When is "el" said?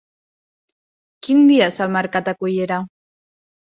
1.87-1.93